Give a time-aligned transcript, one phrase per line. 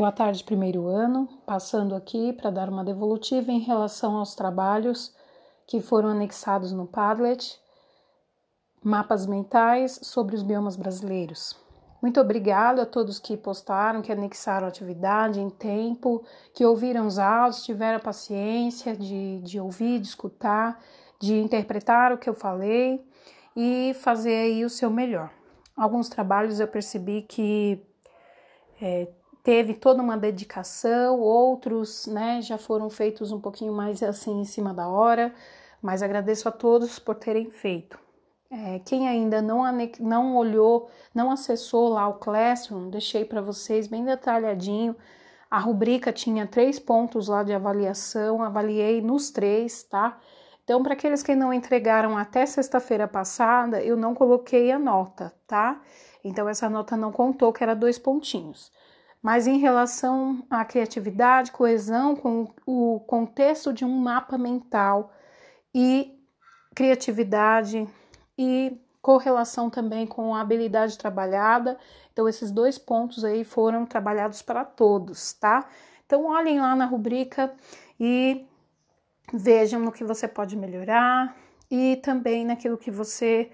[0.00, 1.28] Boa tarde, primeiro ano.
[1.44, 5.14] Passando aqui para dar uma devolutiva em relação aos trabalhos
[5.66, 7.60] que foram anexados no Padlet,
[8.82, 11.54] mapas mentais sobre os biomas brasileiros.
[12.00, 17.18] Muito obrigado a todos que postaram, que anexaram a atividade em tempo, que ouviram os
[17.18, 20.82] áudios, tiveram a paciência de, de ouvir, de escutar,
[21.20, 23.06] de interpretar o que eu falei
[23.54, 25.30] e fazer aí o seu melhor.
[25.76, 27.86] Alguns trabalhos eu percebi que
[28.80, 29.06] é,
[29.42, 34.72] teve toda uma dedicação, outros né, já foram feitos um pouquinho mais assim em cima
[34.74, 35.34] da hora,
[35.82, 37.98] mas agradeço a todos por terem feito.
[38.50, 39.62] É, quem ainda não,
[40.00, 44.96] não olhou, não acessou lá o Classroom, deixei para vocês bem detalhadinho.
[45.48, 50.18] A rubrica tinha três pontos lá de avaliação, avaliei nos três, tá?
[50.64, 55.80] Então, para aqueles que não entregaram até sexta-feira passada, eu não coloquei a nota, tá?
[56.22, 58.70] Então, essa nota não contou, que era dois pontinhos.
[59.22, 65.12] Mas em relação à criatividade, coesão com o contexto de um mapa mental
[65.74, 66.18] e
[66.74, 67.86] criatividade
[68.38, 71.78] e correlação também com a habilidade trabalhada.
[72.12, 75.68] Então, esses dois pontos aí foram trabalhados para todos, tá?
[76.06, 77.54] Então, olhem lá na rubrica
[77.98, 78.46] e
[79.32, 81.36] vejam no que você pode melhorar
[81.70, 83.50] e também naquilo que você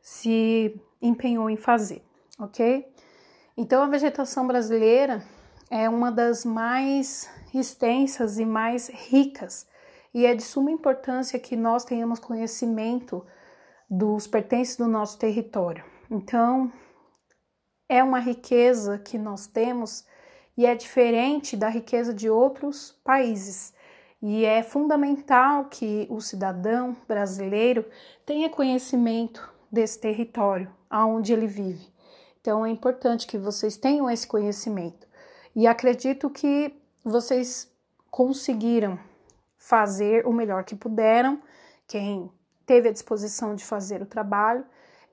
[0.00, 2.02] se empenhou em fazer,
[2.38, 2.91] ok?
[3.56, 5.22] Então, a vegetação brasileira
[5.70, 9.66] é uma das mais extensas e mais ricas,
[10.14, 13.24] e é de suma importância que nós tenhamos conhecimento
[13.88, 15.84] dos pertences do nosso território.
[16.10, 16.72] Então,
[17.88, 20.06] é uma riqueza que nós temos
[20.56, 23.74] e é diferente da riqueza de outros países.
[24.20, 27.84] E é fundamental que o cidadão brasileiro
[28.24, 31.92] tenha conhecimento desse território, aonde ele vive.
[32.42, 35.06] Então é importante que vocês tenham esse conhecimento.
[35.54, 37.70] E acredito que vocês
[38.10, 38.98] conseguiram
[39.56, 41.40] fazer o melhor que puderam,
[41.86, 42.30] quem
[42.66, 44.64] teve a disposição de fazer o trabalho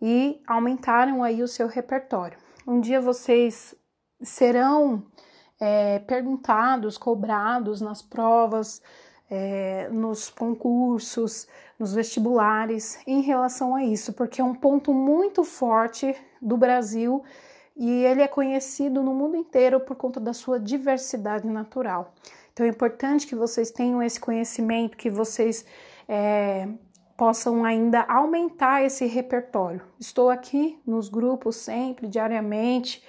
[0.01, 2.37] e aumentaram aí o seu repertório.
[2.65, 3.75] Um dia vocês
[4.21, 5.03] serão
[5.59, 8.81] é, perguntados, cobrados nas provas,
[9.29, 11.47] é, nos concursos,
[11.77, 17.23] nos vestibulares em relação a isso, porque é um ponto muito forte do Brasil
[17.75, 22.13] e ele é conhecido no mundo inteiro por conta da sua diversidade natural.
[22.51, 25.65] Então é importante que vocês tenham esse conhecimento, que vocês
[26.07, 26.67] é,
[27.15, 29.81] possam ainda aumentar esse repertório.
[29.99, 33.03] Estou aqui nos grupos sempre, diariamente,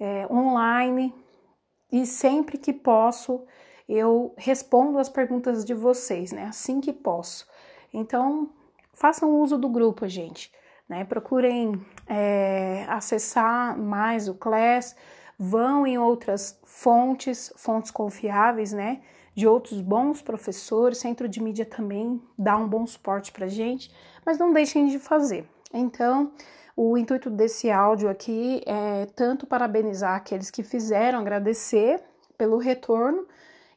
[0.00, 1.14] é, online,
[1.92, 3.44] e sempre que posso
[3.88, 6.44] eu respondo as perguntas de vocês, né?
[6.44, 7.46] Assim que posso.
[7.92, 8.50] Então,
[8.92, 10.50] façam uso do grupo, gente.
[10.88, 11.04] Né?
[11.04, 14.94] Procurem é, acessar mais o Class,
[15.38, 19.00] vão em outras fontes, fontes confiáveis, né?
[19.34, 23.90] De outros bons professores, centro de mídia também dá um bom suporte para gente,
[24.24, 25.48] mas não deixem de fazer.
[25.72, 26.32] Então,
[26.76, 32.00] o intuito desse áudio aqui é tanto parabenizar aqueles que fizeram, agradecer
[32.38, 33.26] pelo retorno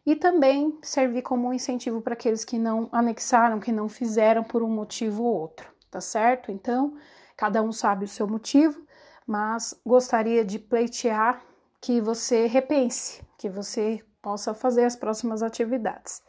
[0.07, 4.63] e também servir como um incentivo para aqueles que não anexaram, que não fizeram por
[4.63, 6.49] um motivo ou outro, tá certo?
[6.49, 6.95] Então,
[7.35, 8.81] cada um sabe o seu motivo,
[9.27, 11.41] mas gostaria de pleitear
[11.81, 16.23] que você repense, que você possa fazer as próximas atividades.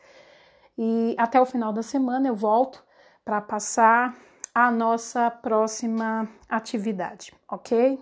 [0.77, 2.85] E até o final da semana eu volto
[3.25, 4.17] para passar
[4.53, 7.97] a nossa próxima atividade, ok?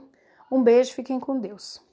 [0.51, 1.86] Um beijo, fiquem com Deus.